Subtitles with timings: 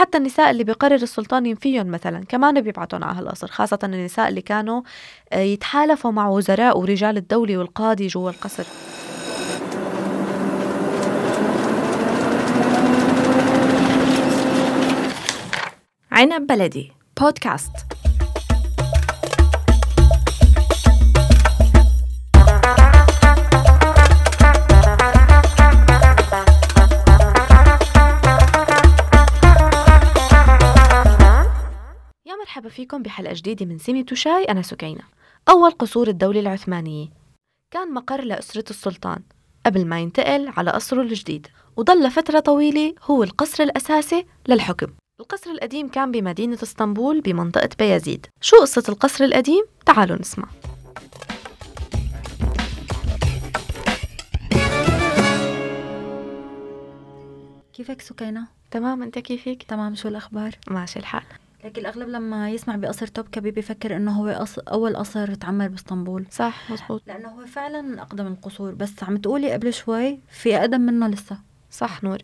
[0.00, 4.82] حتى النساء اللي بيقرر السلطان ينفيهم مثلا كمان بيبعتهم على هالقصر خاصة النساء اللي كانوا
[5.32, 8.64] آه، يتحالفوا مع وزراء ورجال الدولة والقاضي جوا القصر.
[16.12, 17.99] عنب بلدي بودكاست.
[32.60, 35.02] مرحبا فيكم بحلقة جديدة من سيمي توشاي أنا سكينة
[35.48, 37.08] أول قصور الدولة العثمانية
[37.70, 39.22] كان مقر لأسرة السلطان
[39.66, 41.46] قبل ما ينتقل على قصره الجديد
[41.76, 44.86] وضل لفترة طويلة هو القصر الأساسي للحكم
[45.20, 50.48] القصر القديم كان بمدينة اسطنبول بمنطقة بيازيد شو قصة القصر القديم؟ تعالوا نسمع
[57.72, 61.24] كيفك سكينة؟ تمام أنت كيفك؟ تمام شو الأخبار؟ ماشي الحال
[61.64, 64.58] لك الأغلب لما يسمع بقصر توبكبي بيفكر إنه هو أص...
[64.58, 66.26] أول قصر تعمر بإسطنبول.
[66.30, 70.80] صح مزبوط لأنه هو فعلا من أقدم القصور بس عم تقولي قبل شوي في أقدم
[70.80, 71.38] منه لسه.
[71.70, 72.18] صح نور.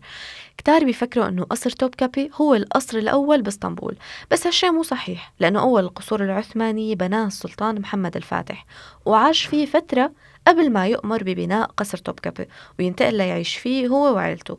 [0.57, 3.97] كتار بيفكروا إنه قصر توبكابي هو القصر الأول بإسطنبول
[4.31, 8.65] بس هالشي مو صحيح لأنه أول القصور العثمانية بناه السلطان محمد الفاتح
[9.05, 10.11] وعاش فيه فترة
[10.47, 12.47] قبل ما يؤمر ببناء قصر توبكابي
[12.79, 14.57] وينتقل ليعيش فيه هو وعيلته.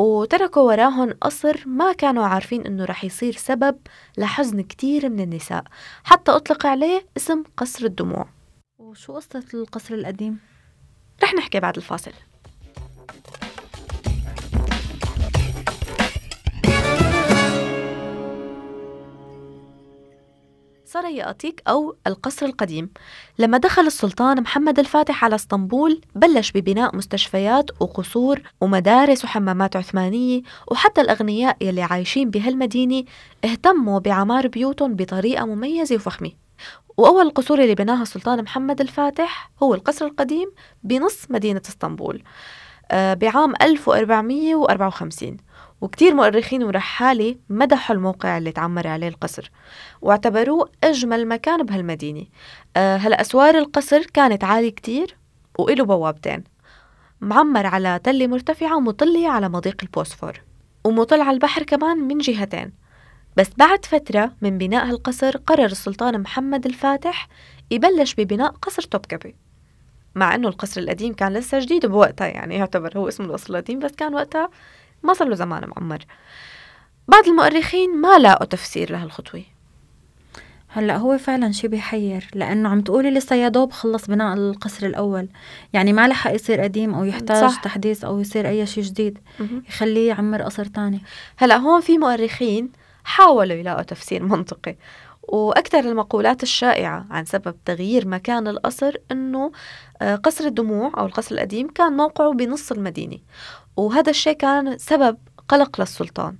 [0.00, 3.78] وتركوا وراهم قصر ما كانوا عارفين إنه رح يصير سبب
[4.18, 5.64] لحزن كتير من النساء.
[6.04, 8.28] حتى أطلق عليه اسم قصر الدموع.
[8.78, 10.38] وشو قصة القصر القديم؟
[11.22, 12.12] رح نحكي بعد الفاصل.
[20.92, 22.90] سرياتيك أو القصر القديم.
[23.38, 31.00] لما دخل السلطان محمد الفاتح على اسطنبول بلش ببناء مستشفيات وقصور ومدارس وحمامات عثمانية وحتى
[31.00, 33.04] الأغنياء يلي عايشين بهالمدينة
[33.44, 36.30] اهتموا بعمار بيوتهم بطريقة مميزة وفخمة.
[36.96, 42.22] وأول القصور اللي بناها السلطان محمد الفاتح هو القصر القديم بنص مدينة اسطنبول.
[42.92, 45.36] بعام 1454
[45.80, 49.50] وكتير مؤرخين ورحالة مدحوا الموقع اللي تعمر عليه القصر
[50.02, 52.26] واعتبروه أجمل مكان بهالمدينة.
[52.76, 55.16] هلا أسوار القصر كانت عالية كتير
[55.58, 56.44] وإله بوابتين
[57.20, 60.40] معمر على تلة مرتفعة ومطلة على مضيق البوسفور
[60.84, 62.72] ومطل على البحر كمان من جهتين.
[63.36, 67.28] بس بعد فترة من بناء هالقصر قرر السلطان محمد الفاتح
[67.70, 69.36] يبلش ببناء قصر توبكبي
[70.14, 73.92] مع إنه القصر القديم كان لسه جديد بوقتها يعني يعتبر هو اسمه القصر القديم بس
[73.92, 74.50] كان وقتها
[75.02, 76.04] ما صار له زمان معمر.
[77.08, 79.42] بعض المؤرخين ما لاقوا تفسير لهالخطوة.
[80.68, 85.28] هلأ هو فعلا شي بيحير لأنه عم تقولي لسه يا دوب خلص بناء القصر الأول.
[85.72, 87.60] يعني ما لحق يصير قديم أو يحتاج صح.
[87.60, 89.18] تحديث أو يصير أي شيء جديد
[89.68, 91.00] يخليه يعمر قصر تاني.
[91.36, 92.72] هلأ هون في مؤرخين
[93.04, 94.76] حاولوا يلاقوا تفسير منطقي.
[95.30, 99.52] وأكثر المقولات الشائعة عن سبب تغيير مكان القصر إنه
[100.02, 103.18] آه، قصر الدموع أو القصر القديم كان موقعه بنص المدينة
[103.76, 105.18] وهذا الشيء كان سبب
[105.48, 106.36] قلق للسلطان.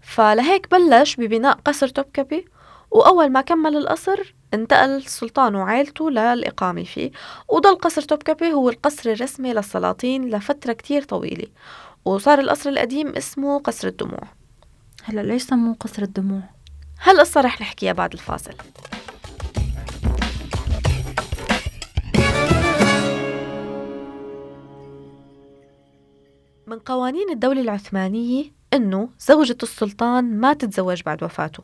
[0.00, 2.44] فلهيك بلش ببناء قصر توبكبي
[2.90, 7.10] وأول ما كمل القصر انتقل السلطان وعائلته للإقامة فيه
[7.48, 11.46] وضل قصر توبكبي هو القصر الرسمي للسلاطين لفترة كتير طويلة
[12.04, 14.22] وصار القصر القديم اسمه قصر الدموع.
[15.04, 16.53] هلأ ليش سموه قصر الدموع؟
[17.04, 18.52] هالقصة رح نحكيها بعد الفاصل.
[26.66, 28.44] من قوانين الدولة العثمانية
[28.74, 31.62] إنه زوجة السلطان ما تتزوج بعد وفاته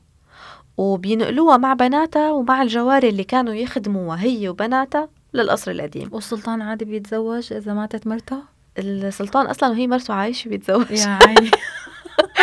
[0.77, 6.09] وبينقلوها مع بناتها ومع الجواري اللي كانوا يخدموها هي وبناتها للقصر القديم.
[6.13, 8.43] والسلطان عادي بيتزوج إذا ماتت مرته؟
[8.79, 10.91] السلطان أصلا وهي مرته عايشة بيتزوج.
[10.91, 11.51] يا عيني.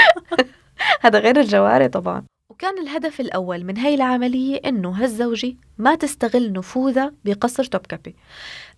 [1.02, 2.24] هذا غير الجواري طبعا.
[2.58, 8.16] وكان الهدف الأول من هاي العملية إنه هالزوجة ما تستغل نفوذها بقصر توبكابي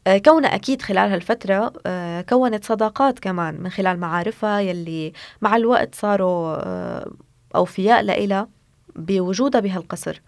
[0.07, 5.95] آه، كونها أكيد خلال هالفترة آه، كونت صداقات كمان من خلال معارفها يلي مع الوقت
[5.95, 7.11] صاروا آه،
[7.55, 8.49] أوفياء لإلها
[8.95, 10.21] بوجودها بهالقصر.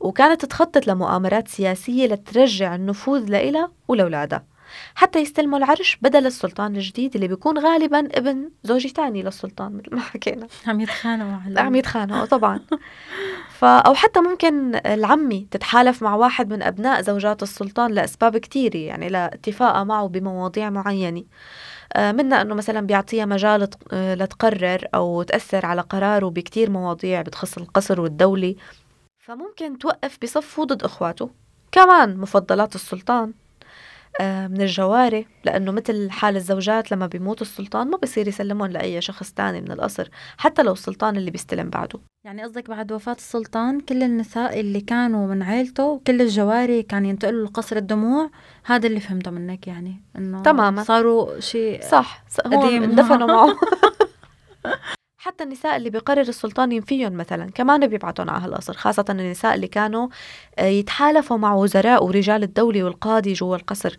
[0.00, 4.44] وكانت تخطط لمؤامرات سياسية لترجع النفوذ لإلها ولأولادها.
[4.94, 10.00] حتى يستلموا العرش بدل السلطان الجديد اللي بيكون غالبا ابن زوجة تاني للسلطان مثل ما
[10.00, 10.46] حكينا.
[10.66, 12.60] عم يتخانقوا عم يتخانقوا طبعا.
[13.50, 19.08] ف أو حتى ممكن العمي تتحالف مع واحد من أبناء زوجات السلطان لأسباب كثيره يعني
[19.08, 21.24] لاتفاقها معه بمواضيع معينة.
[21.92, 27.58] آه، منا إنه مثلا بيعطيها مجال آه، لتقرر أو تأثر على قراره بكتير مواضيع بتخص
[27.58, 28.54] القصر والدولة.
[29.18, 31.30] فممكن توقف بصفه ضد إخواته.
[31.72, 33.32] كمان مفضلات السلطان.
[34.20, 39.60] من الجواري لأنه مثل حال الزوجات لما بيموت السلطان ما بصير يسلمهم لأي شخص تاني
[39.60, 40.08] من القصر
[40.38, 41.98] حتى لو السلطان اللي بيستلم بعده.
[42.26, 47.46] يعني قصدك بعد وفاة السلطان كل النساء اللي كانوا من عيلته وكل الجواري كان ينتقلوا
[47.46, 48.30] لقصر الدموع
[48.64, 50.82] هذا اللي فهمته منك يعني إنه تماما.
[50.82, 52.82] صاروا شيء صح هو قديم.
[52.82, 53.56] اندفنوا معه.
[55.26, 60.08] حتى النساء اللي بيقرر السلطان ينفيهم مثلا كمان بيبعتهم على هالقصر خاصة النساء اللي كانوا
[60.58, 63.96] آه، يتحالفوا مع وزراء ورجال الدولة والقاضي جوا القصر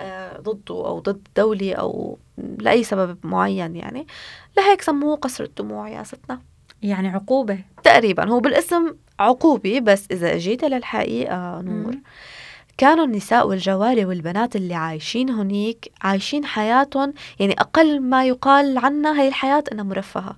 [0.00, 2.18] آه، ضده أو ضد الدولة أو
[2.58, 4.06] لأي سبب معين يعني.
[4.56, 6.40] لهيك سموه قصر الدموع يا ستنا.
[6.82, 7.58] يعني عقوبة.
[7.84, 12.02] تقريبا هو بالاسم عقوبة بس إذا أجيت للحقيقة نور مم.
[12.78, 19.28] كانوا النساء والجواري والبنات اللي عايشين هنيك عايشين حياتهم يعني أقل ما يقال عنها هي
[19.28, 20.36] الحياة إنها مرفهة.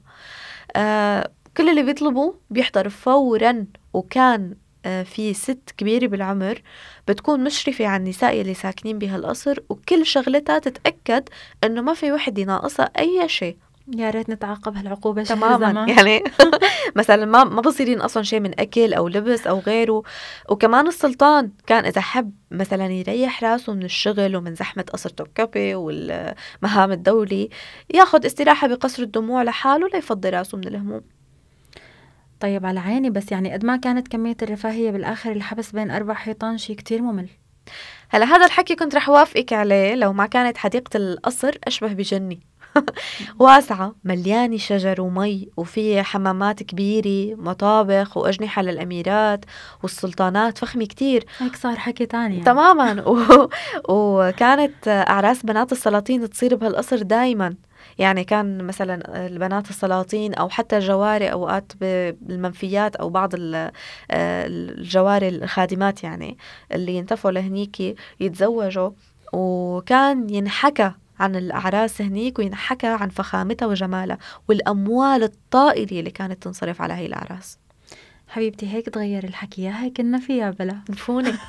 [0.77, 4.55] آه كل اللي بيطلبوا بيحضر فورا وكان
[4.87, 6.63] آه في ست كبيرة بالعمر
[7.09, 11.29] بتكون مشرفة على النساء اللي ساكنين بهالقصر وكل شغلتها تتأكد
[11.65, 13.57] إنه ما في وحدة ناقصها أي شيء.
[13.97, 15.87] يا ريت نتعاقب هالعقوبة تماما.
[15.97, 16.25] يعني
[16.97, 20.03] مثلا ما ما بصير ينقصهم شيء من أكل أو لبس أو غيره.
[20.49, 26.93] وكمان السلطان كان إذا حب مثلا يريح راسه من الشغل ومن زحمة قصر توكبي والمهام
[26.93, 27.49] الدولي
[27.95, 31.03] ياخذ استراحة بقصر الدموع لحاله ليفضي راسه من الهموم.
[32.41, 36.59] طيب على عيني بس يعني قد ما كانت كمية الرفاهية بالآخر الحبس بين أربع حيطان
[36.59, 37.29] شيء كتير ممل.
[38.09, 42.37] هلا هذا الحكي كنت رح وافقك عليه لو ما كانت حديقة القصر أشبه بجنه
[43.39, 49.45] واسعة مليانة شجر ومي وفيها حمامات كبيرة مطابخ وأجنحة للأميرات
[49.83, 51.25] والسلطانات فخمة كتير.
[51.39, 52.45] هيك صار حكي تاني يعني.
[52.45, 53.03] تماما.
[53.09, 53.49] و...
[53.89, 57.55] وكانت أعراس بنات السلاطين تصير بهالقصر دايما.
[57.99, 63.73] يعني كان مثلا البنات السلاطين أو حتى الجواري أوقات بالمنفيات أو بعض آه،
[64.11, 66.39] الجواري الخادمات يعني
[66.73, 68.91] اللي ينتفوا لهنيك يتزوجوا.
[69.33, 74.19] وكان ينحكى عن الأعراس هنيك وينحكى عن فخامتها وجمالها
[74.49, 77.59] والأموال الطائلة اللي كانت تنصرف على هي الأعراس.
[78.29, 79.63] حبيبتي هيك تغير الحكي.
[79.63, 80.81] يا هيك كنا فيها بلا.
[80.91, 81.33] نفوني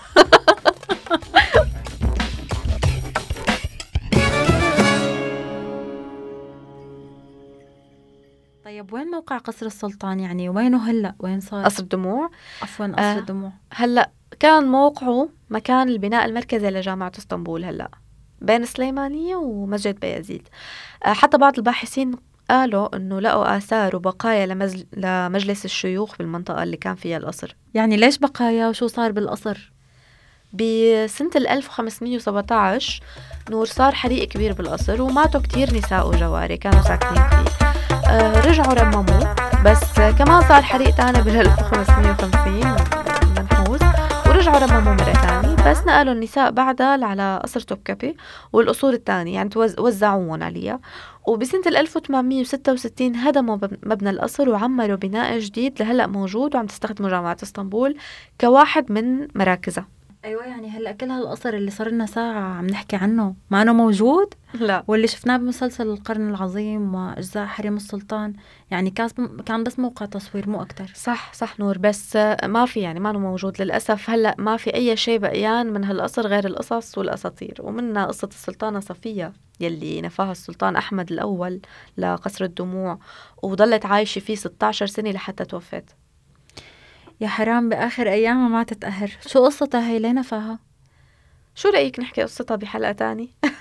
[8.65, 12.29] طيب وين موقع قصر السلطان يعني؟ وينه هلا؟ وين صار؟ قصر الدموع.
[12.61, 13.17] عفوا قصر آه.
[13.17, 13.51] الدموع.
[13.73, 17.91] هلا كان موقعه مكان البناء المركزي لجامعة اسطنبول هلا.
[18.41, 20.47] بين سليمانية ومسجد بيازيد
[21.05, 22.11] آه، حتى بعض الباحثين
[22.49, 24.85] قالوا إنه لقوا آثار وبقايا لمزل...
[24.97, 27.55] لمجلس الشيوخ بالمنطقة اللي كان فيها القصر.
[27.73, 29.71] يعني ليش بقايا وشو صار بالقصر؟
[30.53, 33.03] بسنة ال 1517
[33.49, 37.65] نور صار حريق كبير بالقصر وماتوا كتير نساء وجواري كانوا ساكنين فيه.
[38.09, 39.35] آه رجعوا رمموه
[39.65, 42.75] بس كمان صار حريق تاني بال 1550
[43.37, 43.79] منحوس
[44.27, 44.93] ورجعوا رمموه
[45.71, 48.17] بس نقلوا النساء بعدها على قصر توبكبي
[48.53, 50.79] والقصور التانية يعني وزعوهم عليها.
[51.27, 57.37] وبسنة ال 1866 هدموا مب- مبنى القصر وعمروا بناء جديد لهلأ موجود وعم تستخدمه جامعة
[57.43, 57.95] إسطنبول
[58.41, 59.87] كواحد من مراكزها
[60.25, 64.33] أيوه يعني هلا كل هالقصر اللي صار لنا ساعة عم نحكي عنه ما إنه موجود؟
[64.53, 64.83] لا.
[64.87, 68.33] واللي شفناه بمسلسل القرن العظيم وأجزاء حريم السلطان
[68.71, 69.09] يعني كان
[69.45, 70.91] كان بس موقع تصوير مو أكتر.
[70.95, 74.09] صح صح نور بس ما في يعني ما موجود للأسف.
[74.09, 79.33] هلأ ما في أي شيء بقيان من هالقصر غير القصص والأساطير ومنها قصة السلطانة صفية
[79.59, 81.61] يلي نفاها السلطان أحمد الأول
[81.97, 82.99] لقصر الدموع
[83.43, 85.85] وظلت عايشة فيه 16 سنة لحتى توفت
[87.21, 90.59] يا حرام بآخر ايامها ما تتقهر شو قصتها هي ليه نفاها
[91.55, 93.29] شو رأيك نحكي قصتها بحلقة تاني؟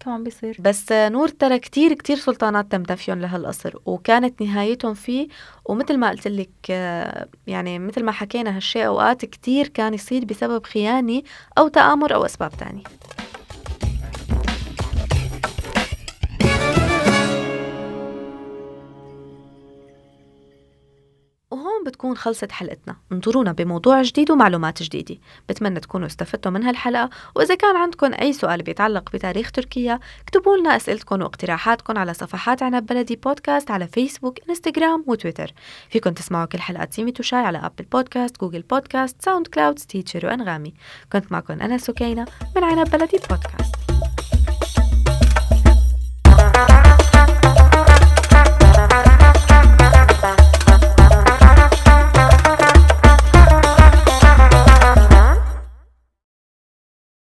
[0.00, 0.56] كمان بيصير.
[0.60, 5.28] بس نور ترى كتير كتير سلطانات تم دفيهم لهالقصر وكانت نهايتهم فيه
[5.64, 10.66] ومثل ما قلت لك آه، يعني مثل ما حكينا هالشيء أوقات كتير كان يصير بسبب
[10.66, 11.22] خيانة
[11.58, 12.82] أو تآمر أو أسباب تانية.
[21.64, 22.96] وهون بتكون خلصت حلقتنا.
[23.12, 25.16] انطرونا بموضوع جديد ومعلومات جديدة.
[25.48, 27.10] بتمنى تكونوا استفدتوا من هالحلقة.
[27.34, 32.86] وإذا كان عندكم أي سؤال بيتعلق بتاريخ تركيا اكتبوا لنا أسئلتكم واقتراحاتكم على صفحات عنب
[32.86, 35.52] بلدي بودكاست على فيسبوك انستغرام وتويتر
[35.90, 40.74] فيكن تسمعوا كل حلقات سيميت وشاي على Apple Podcast Google Podcast SoundCloud Stitcher وأنغامي
[41.12, 43.74] كنت معكم أنا سكينة من عنب بلدي بودكاست